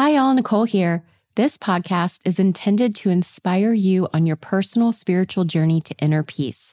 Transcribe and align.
Hi, 0.00 0.14
all. 0.14 0.32
Nicole 0.32 0.62
here. 0.62 1.02
This 1.34 1.58
podcast 1.58 2.20
is 2.24 2.38
intended 2.38 2.94
to 2.94 3.10
inspire 3.10 3.72
you 3.72 4.06
on 4.14 4.26
your 4.26 4.36
personal 4.36 4.92
spiritual 4.92 5.44
journey 5.44 5.80
to 5.80 5.94
inner 5.98 6.22
peace. 6.22 6.72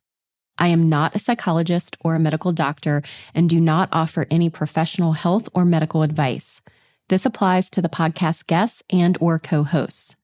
I 0.59 0.67
am 0.67 0.89
not 0.89 1.15
a 1.15 1.19
psychologist 1.19 1.97
or 2.01 2.13
a 2.13 2.19
medical 2.19 2.51
doctor 2.51 3.01
and 3.33 3.49
do 3.49 3.59
not 3.59 3.89
offer 3.91 4.27
any 4.29 4.51
professional 4.51 5.13
health 5.13 5.49
or 5.55 5.65
medical 5.65 6.03
advice. 6.03 6.61
This 7.09 7.25
applies 7.25 7.71
to 7.71 7.81
the 7.81 7.89
podcast 7.89 8.45
guests 8.45 8.83
and 8.91 9.17
or 9.19 9.39
co-hosts. 9.39 10.15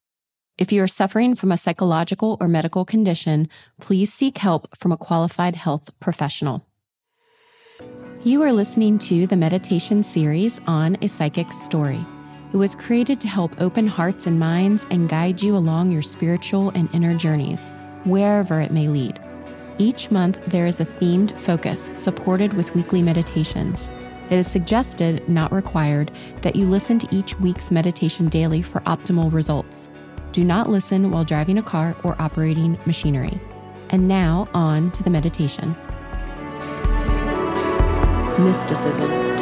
If 0.59 0.71
you 0.71 0.83
are 0.83 0.87
suffering 0.87 1.33
from 1.33 1.51
a 1.51 1.57
psychological 1.57 2.37
or 2.39 2.47
medical 2.47 2.85
condition, 2.85 3.49
please 3.79 4.13
seek 4.13 4.37
help 4.37 4.77
from 4.77 4.91
a 4.91 4.97
qualified 4.97 5.55
health 5.55 5.89
professional. 5.99 6.67
You 8.23 8.43
are 8.43 8.53
listening 8.53 8.99
to 8.99 9.25
the 9.25 9.37
meditation 9.37 10.03
series 10.03 10.61
on 10.67 10.99
a 11.01 11.07
psychic 11.07 11.51
story. 11.51 12.05
It 12.53 12.57
was 12.57 12.75
created 12.75 13.21
to 13.21 13.29
help 13.29 13.61
open 13.61 13.87
hearts 13.87 14.27
and 14.27 14.37
minds 14.37 14.85
and 14.91 15.07
guide 15.07 15.41
you 15.41 15.55
along 15.55 15.89
your 15.89 16.01
spiritual 16.01 16.69
and 16.71 16.93
inner 16.93 17.15
journeys, 17.15 17.71
wherever 18.03 18.59
it 18.59 18.71
may 18.71 18.89
lead. 18.89 19.21
Each 19.77 20.11
month, 20.11 20.43
there 20.47 20.67
is 20.67 20.81
a 20.81 20.85
themed 20.85 21.31
focus 21.31 21.89
supported 21.93 22.51
with 22.51 22.75
weekly 22.75 23.01
meditations. 23.01 23.87
It 24.29 24.37
is 24.37 24.51
suggested, 24.51 25.27
not 25.29 25.53
required, 25.53 26.11
that 26.41 26.57
you 26.57 26.65
listen 26.65 26.99
to 26.99 27.15
each 27.15 27.39
week's 27.39 27.71
meditation 27.71 28.27
daily 28.27 28.61
for 28.61 28.81
optimal 28.81 29.31
results. 29.31 29.89
Do 30.33 30.43
not 30.43 30.69
listen 30.69 31.09
while 31.09 31.23
driving 31.23 31.57
a 31.57 31.63
car 31.63 31.95
or 32.03 32.21
operating 32.21 32.77
machinery. 32.85 33.39
And 33.91 34.09
now, 34.09 34.49
on 34.53 34.91
to 34.91 35.03
the 35.03 35.09
meditation. 35.09 35.73
Mysticism 38.43 39.40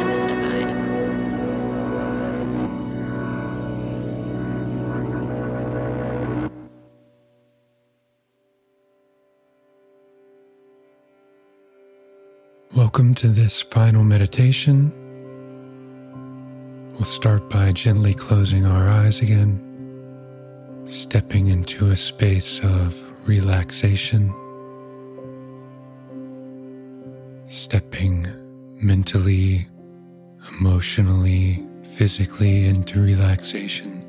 Welcome 13.00 13.14
to 13.14 13.28
this 13.28 13.62
final 13.62 14.04
meditation. 14.04 14.92
We'll 16.92 17.06
start 17.06 17.48
by 17.48 17.72
gently 17.72 18.12
closing 18.12 18.66
our 18.66 18.90
eyes 18.90 19.20
again, 19.20 19.58
stepping 20.86 21.46
into 21.46 21.92
a 21.92 21.96
space 21.96 22.60
of 22.60 22.94
relaxation, 23.26 24.28
stepping 27.48 28.26
mentally, 28.82 29.66
emotionally, 30.50 31.66
physically 31.94 32.66
into 32.66 33.00
relaxation, 33.00 34.04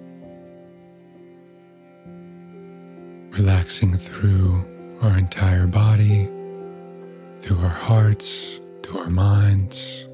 relaxing 3.32 3.98
through 3.98 4.66
our 5.02 5.18
entire 5.18 5.66
body, 5.66 6.26
through 7.40 7.60
our 7.60 7.70
hearts 7.70 8.60
through 8.84 9.00
our 9.00 9.10
minds, 9.10 10.08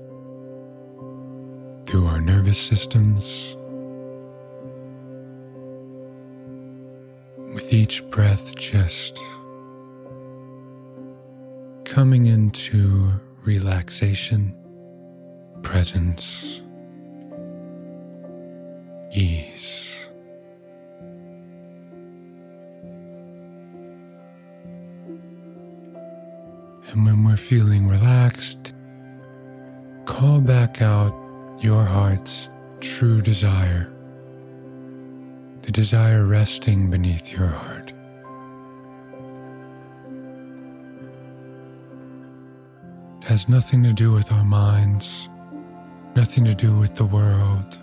through 1.86 2.08
our 2.08 2.22
nervous 2.22 2.60
systems. 2.60 3.56
With 7.54 7.74
each 7.74 8.08
breath, 8.10 8.56
just 8.56 9.20
coming 11.86 12.28
into 12.28 13.12
relaxation, 13.44 14.56
presence, 15.64 16.62
ease. 19.14 19.97
And 26.98 27.06
when 27.06 27.24
we're 27.24 27.38
feeling 27.38 27.88
relaxed, 27.88 28.74
call 30.06 30.42
back 30.42 30.82
out 30.82 31.14
your 31.60 31.84
heart's 31.86 32.50
true 32.80 33.22
desire, 33.22 33.88
the 35.62 35.72
desire 35.72 36.26
resting 36.26 36.90
beneath 36.90 37.32
your 37.32 37.50
heart. 37.50 37.94
It 43.22 43.28
has 43.28 43.48
nothing 43.48 43.84
to 43.84 43.94
do 43.94 44.12
with 44.12 44.32
our 44.32 44.44
minds, 44.44 45.30
nothing 46.16 46.46
to 46.46 46.56
do 46.56 46.76
with 46.76 46.96
the 46.96 47.06
world, 47.06 47.78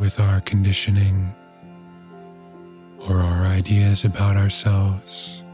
with 0.00 0.18
our 0.18 0.40
conditioning, 0.40 1.32
or 3.08 3.18
our 3.18 3.44
ideas 3.44 4.04
about 4.04 4.36
ourselves, 4.36 5.44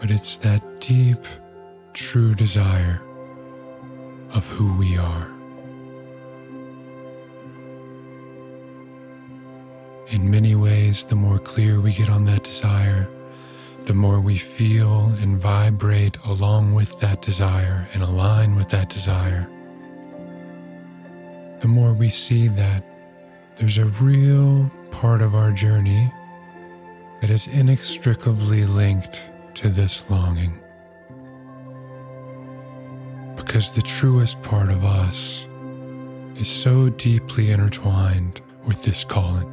but 0.00 0.10
it's 0.10 0.38
that 0.38 0.62
deep 0.80 1.18
true 1.92 2.34
desire 2.34 3.00
of 4.32 4.48
who 4.50 4.72
we 4.74 4.96
are. 4.96 5.28
In 10.08 10.30
many 10.30 10.54
ways, 10.54 11.04
the 11.04 11.14
more 11.14 11.38
clear 11.38 11.80
we 11.80 11.92
get 11.92 12.08
on 12.08 12.24
that 12.24 12.44
desire, 12.44 13.08
the 13.84 13.94
more 13.94 14.20
we 14.20 14.36
feel 14.36 15.06
and 15.20 15.38
vibrate 15.38 16.16
along 16.24 16.74
with 16.74 16.98
that 17.00 17.22
desire 17.22 17.88
and 17.92 18.02
align 18.02 18.56
with 18.56 18.68
that 18.70 18.88
desire, 18.88 19.48
the 21.60 21.68
more 21.68 21.92
we 21.92 22.08
see 22.08 22.48
that 22.48 22.84
there's 23.56 23.78
a 23.78 23.84
real 23.84 24.70
part 24.90 25.22
of 25.22 25.34
our 25.34 25.50
journey 25.50 26.12
that 27.20 27.30
is 27.30 27.46
inextricably 27.48 28.64
linked 28.64 29.20
to 29.54 29.68
this 29.68 30.02
longing 30.08 30.60
because 33.50 33.72
the 33.72 33.82
truest 33.82 34.40
part 34.44 34.70
of 34.70 34.84
us 34.84 35.48
is 36.36 36.46
so 36.46 36.88
deeply 36.90 37.50
intertwined 37.50 38.40
with 38.64 38.80
this 38.84 39.02
calling. 39.02 39.50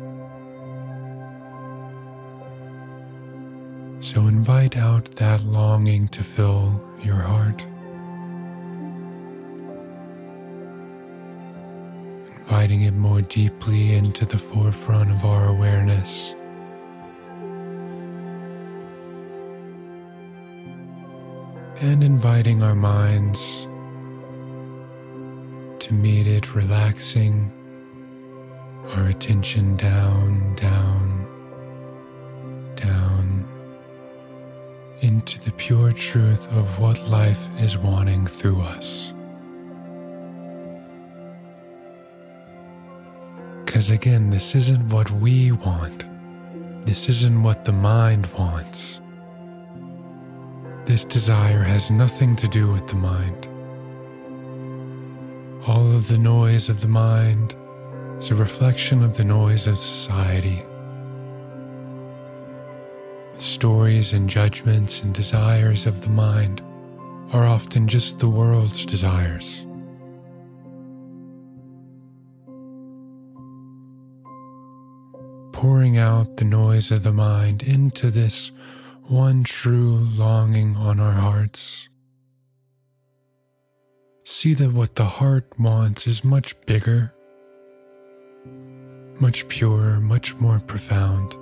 So 3.99 4.27
invite 4.27 4.77
out 4.77 5.05
that 5.15 5.43
longing 5.45 6.09
to 6.09 6.23
fill 6.23 6.79
your 7.01 7.15
heart. 7.15 7.65
Inviting 12.37 12.83
it 12.83 12.93
more 12.93 13.23
deeply 13.23 13.95
into 13.95 14.27
the 14.27 14.37
forefront 14.37 15.09
of 15.09 15.25
our 15.25 15.47
awareness. 15.47 16.35
And 21.81 22.03
inviting 22.03 22.61
our 22.61 22.75
minds 22.75 23.67
to 25.87 25.93
meet 25.93 26.27
it, 26.27 26.53
relaxing 26.53 27.49
our 28.91 29.05
attention 29.05 29.77
down, 29.77 30.53
down, 30.55 31.25
down 32.75 33.47
into 34.99 35.39
the 35.39 35.51
pure 35.51 35.93
truth 35.93 36.45
of 36.49 36.77
what 36.77 36.99
life 37.07 37.39
is 37.57 37.77
wanting 37.77 38.27
through 38.27 38.59
us. 38.59 39.13
Because 43.63 43.89
again, 43.89 44.29
this 44.29 44.55
isn't 44.55 44.89
what 44.89 45.09
we 45.09 45.53
want. 45.53 46.03
This 46.85 47.07
isn't 47.07 47.43
what 47.43 47.63
the 47.63 47.71
mind 47.71 48.25
wants. 48.37 48.99
This 50.83 51.05
desire 51.05 51.63
has 51.63 51.89
nothing 51.89 52.35
to 52.35 52.47
do 52.49 52.69
with 52.69 52.87
the 52.87 52.95
mind 52.95 53.47
all 55.67 55.93
of 55.93 56.07
the 56.07 56.17
noise 56.17 56.69
of 56.69 56.79
the 56.79 56.87
mind, 56.87 57.53
is 58.17 58.31
a 58.31 58.35
reflection 58.35 59.03
of 59.03 59.17
the 59.17 59.23
noise 59.23 59.67
of 59.67 59.77
society. 59.77 60.63
The 63.35 63.41
stories 63.41 64.13
and 64.13 64.29
judgments 64.29 65.03
and 65.03 65.13
desires 65.13 65.85
of 65.85 66.01
the 66.01 66.09
mind 66.09 66.61
are 67.33 67.45
often 67.45 67.89
just 67.89 68.19
the 68.19 68.29
world's 68.29 68.85
desires. 68.85 69.65
Pouring 75.51 75.97
out 75.97 76.37
the 76.37 76.45
noise 76.45 76.91
of 76.91 77.03
the 77.03 77.11
mind 77.11 77.61
into 77.61 78.09
this 78.09 78.53
one 79.03 79.43
true 79.43 80.07
longing 80.15 80.77
on 80.77 81.01
our 81.01 81.11
hearts. 81.11 81.89
See 84.29 84.53
that 84.55 84.73
what 84.73 84.95
the 84.95 85.05
heart 85.05 85.45
wants 85.57 86.05
is 86.05 86.21
much 86.21 86.59
bigger, 86.65 87.13
much 89.21 89.47
purer, 89.47 90.01
much 90.01 90.35
more 90.35 90.59
profound. 90.59 91.33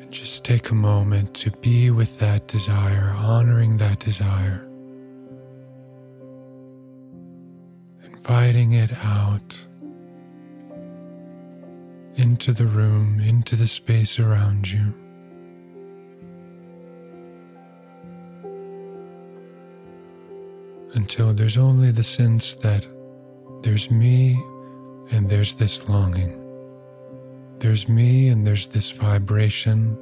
And 0.00 0.10
just 0.10 0.42
take 0.42 0.70
a 0.70 0.74
moment 0.74 1.34
to 1.34 1.50
be 1.50 1.90
with 1.90 2.18
that 2.20 2.48
desire, 2.48 3.14
honoring 3.14 3.76
that 3.76 4.00
desire, 4.00 4.66
inviting 8.02 8.72
it 8.72 8.90
out 9.04 9.54
into 12.16 12.54
the 12.54 12.66
room, 12.66 13.20
into 13.20 13.54
the 13.54 13.68
space 13.68 14.18
around 14.18 14.70
you. 14.70 14.94
Until 20.94 21.32
there's 21.32 21.56
only 21.56 21.90
the 21.90 22.04
sense 22.04 22.54
that 22.54 22.86
there's 23.62 23.90
me 23.90 24.42
and 25.10 25.28
there's 25.28 25.54
this 25.54 25.88
longing. 25.88 26.36
There's 27.58 27.88
me 27.88 28.28
and 28.28 28.46
there's 28.46 28.66
this 28.68 28.90
vibration 28.90 29.98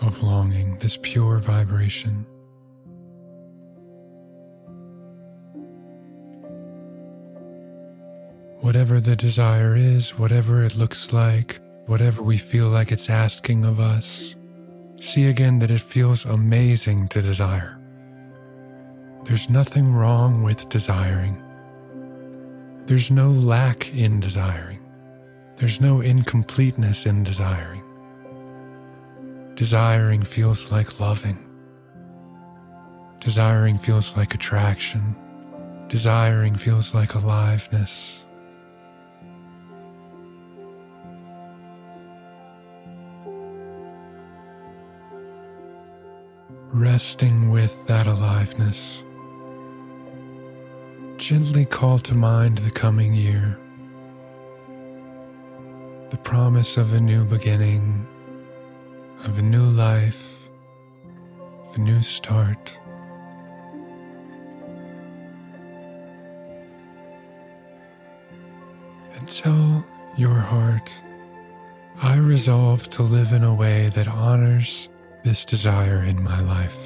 of 0.00 0.22
longing, 0.22 0.78
this 0.78 0.98
pure 1.02 1.38
vibration. 1.38 2.26
Whatever 8.60 8.98
the 8.98 9.14
desire 9.14 9.76
is, 9.76 10.18
whatever 10.18 10.64
it 10.64 10.74
looks 10.74 11.12
like, 11.12 11.60
whatever 11.86 12.22
we 12.22 12.38
feel 12.38 12.68
like 12.68 12.90
it's 12.90 13.10
asking 13.10 13.64
of 13.64 13.78
us, 13.78 14.34
see 15.04 15.26
again 15.26 15.58
that 15.60 15.70
it 15.70 15.80
feels 15.80 16.24
amazing 16.24 17.08
to 17.08 17.22
desire. 17.22 17.78
There's 19.24 19.48
nothing 19.48 19.92
wrong 19.92 20.42
with 20.42 20.68
desiring. 20.68 21.42
There's 22.86 23.10
no 23.10 23.30
lack 23.30 23.92
in 23.94 24.20
desiring. 24.20 24.80
There's 25.56 25.80
no 25.80 26.00
incompleteness 26.00 27.06
in 27.06 27.22
desiring. 27.22 27.82
Desiring 29.54 30.22
feels 30.22 30.70
like 30.70 31.00
loving. 31.00 31.38
Desiring 33.20 33.78
feels 33.78 34.16
like 34.16 34.34
attraction. 34.34 35.16
Desiring 35.88 36.56
feels 36.56 36.92
like 36.92 37.14
aliveness. 37.14 38.23
Resting 46.74 47.52
with 47.52 47.86
that 47.86 48.08
aliveness. 48.08 49.04
Gently 51.18 51.64
call 51.64 52.00
to 52.00 52.16
mind 52.16 52.58
the 52.58 52.70
coming 52.70 53.14
year, 53.14 53.56
the 56.10 56.16
promise 56.16 56.76
of 56.76 56.92
a 56.92 57.00
new 57.00 57.24
beginning, 57.24 58.04
of 59.22 59.38
a 59.38 59.42
new 59.42 59.62
life, 59.62 60.36
of 61.62 61.76
a 61.76 61.80
new 61.80 62.02
start. 62.02 62.76
And 69.14 69.30
tell 69.30 69.86
your 70.16 70.34
heart, 70.34 70.92
I 72.02 72.16
resolve 72.16 72.90
to 72.90 73.04
live 73.04 73.32
in 73.32 73.44
a 73.44 73.54
way 73.54 73.90
that 73.90 74.08
honors 74.08 74.88
this 75.24 75.44
desire 75.46 76.02
in 76.02 76.22
my 76.22 76.40
life. 76.42 76.78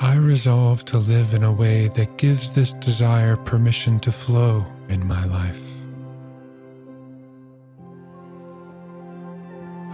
I 0.00 0.16
resolve 0.16 0.84
to 0.86 0.98
live 0.98 1.32
in 1.32 1.44
a 1.44 1.52
way 1.52 1.86
that 1.88 2.18
gives 2.18 2.50
this 2.50 2.72
desire 2.72 3.36
permission 3.36 4.00
to 4.00 4.10
flow 4.10 4.66
in 4.88 5.06
my 5.06 5.24
life. 5.24 5.62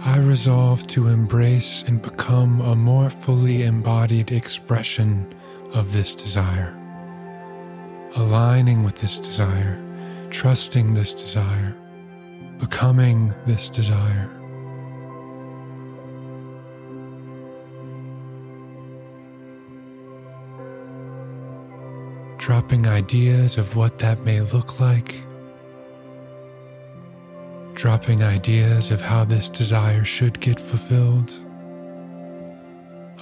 I 0.03 0.17
resolve 0.17 0.87
to 0.87 1.07
embrace 1.07 1.83
and 1.83 2.01
become 2.01 2.61
a 2.61 2.75
more 2.75 3.11
fully 3.11 3.61
embodied 3.61 4.31
expression 4.31 5.35
of 5.71 5.91
this 5.91 6.15
desire, 6.15 6.75
aligning 8.15 8.83
with 8.83 8.95
this 8.95 9.19
desire, 9.19 9.79
trusting 10.31 10.95
this 10.95 11.13
desire 11.13 11.75
becoming 12.69 13.33
this 13.45 13.69
desire. 13.69 14.29
Dropping 22.37 22.85
ideas 22.87 23.57
of 23.57 23.75
what 23.77 23.99
that 23.99 24.19
may 24.25 24.41
look 24.41 24.81
like. 24.81 25.15
Dropping 27.73 28.21
ideas 28.21 28.91
of 28.91 28.99
how 28.99 29.23
this 29.23 29.47
desire 29.47 30.03
should 30.03 30.39
get 30.41 30.59
fulfilled. 30.59 31.31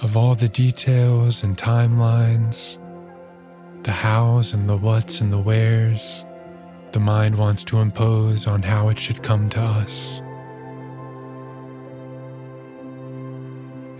Of 0.02 0.16
all 0.16 0.34
the 0.34 0.48
details 0.48 1.44
and 1.44 1.56
timelines, 1.56 2.78
the 3.84 3.92
hows 3.92 4.52
and 4.54 4.68
the 4.68 4.76
whats 4.76 5.20
and 5.20 5.32
the 5.32 5.38
wheres 5.38 6.25
the 6.92 7.00
mind 7.00 7.36
wants 7.36 7.64
to 7.64 7.78
impose 7.78 8.46
on 8.46 8.62
how 8.62 8.88
it 8.88 8.98
should 8.98 9.22
come 9.22 9.48
to 9.50 9.60
us. 9.60 10.20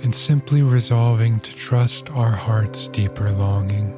And 0.03 0.15
simply 0.15 0.63
resolving 0.63 1.41
to 1.41 1.55
trust 1.55 2.11
our 2.11 2.31
heart's 2.31 2.89
deeper 2.89 3.31
longing 3.31 3.93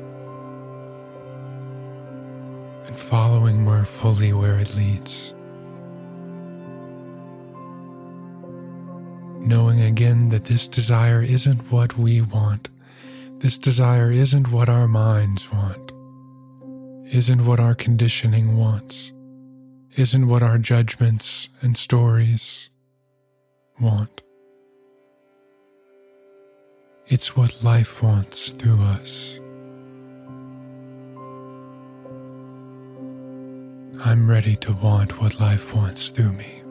and 2.87 2.99
following 2.99 3.63
more 3.63 3.85
fully 3.85 4.33
where 4.33 4.59
it 4.59 4.75
leads. 4.75 5.35
Knowing 9.41 9.83
again 9.83 10.31
that 10.31 10.47
this 10.47 10.67
desire 10.67 11.23
isn't 11.23 11.71
what 11.71 11.97
we 11.99 12.21
want, 12.21 12.69
this 13.39 13.59
desire 13.59 14.11
isn't 14.11 14.51
what 14.51 14.69
our 14.69 14.89
minds 14.89 15.53
want 15.53 15.88
isn't 17.11 17.47
what 17.47 17.59
our 17.59 17.75
conditioning 17.75 18.57
wants, 18.57 19.13
isn't 19.97 20.29
what 20.29 20.43
our 20.43 20.59
judgments 20.59 21.49
and 21.63 21.77
stories 21.77 22.69
want. 23.81 24.21
It's 27.07 27.35
what 27.35 27.65
life 27.65 28.03
wants 28.03 28.51
through 28.51 28.83
us. 28.83 29.41
I'm 34.05 34.29
ready 34.29 34.57
to 34.57 34.73
want 34.75 35.21
what 35.21 35.41
life 35.41 35.75
wants 35.75 36.11
through 36.11 36.33
me. 36.33 36.63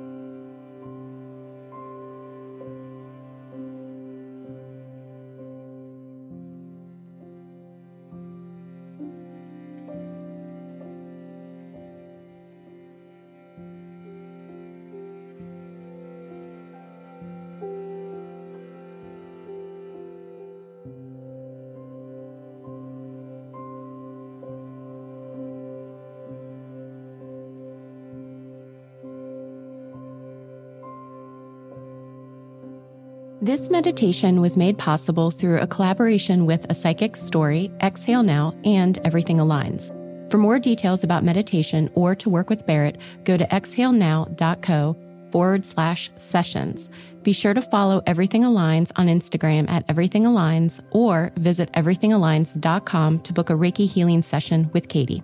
This 33.39 33.69
meditation 33.69 34.41
was 34.41 34.57
made 34.57 34.79
possible 34.79 35.29
through 35.29 35.59
a 35.59 35.67
collaboration 35.67 36.47
with 36.47 36.65
A 36.71 36.73
Psychic's 36.73 37.21
Story, 37.21 37.71
Exhale 37.81 38.23
Now, 38.23 38.55
and 38.63 38.97
Everything 39.05 39.37
Aligns. 39.37 39.91
For 40.31 40.39
more 40.39 40.57
details 40.57 41.03
about 41.03 41.23
meditation 41.23 41.91
or 41.93 42.15
to 42.15 42.31
work 42.31 42.49
with 42.49 42.65
Barrett, 42.65 42.99
go 43.25 43.37
to 43.37 43.45
exhalenow.co 43.45 44.97
forward 45.31 45.67
slash 45.67 46.09
sessions. 46.17 46.89
Be 47.21 47.31
sure 47.31 47.53
to 47.53 47.61
follow 47.61 48.01
Everything 48.07 48.41
Aligns 48.41 48.91
on 48.95 49.05
Instagram 49.05 49.69
at 49.69 49.85
Everything 49.87 50.23
Aligns 50.23 50.81
or 50.89 51.31
visit 51.35 51.71
everythingaligns.com 51.73 53.19
to 53.19 53.33
book 53.33 53.51
a 53.51 53.53
Reiki 53.53 53.87
healing 53.87 54.23
session 54.23 54.71
with 54.73 54.89
Katie. 54.89 55.21